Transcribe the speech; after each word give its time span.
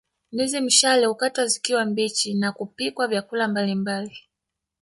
Ndizi 0.31 0.59
mshale 0.61 1.05
hukatwa 1.05 1.47
zikiwa 1.47 1.85
mbichi 1.85 2.33
na 2.33 2.51
kupikiwa 2.51 3.07
vyakula 3.07 3.47
mbalimbali 3.47 4.17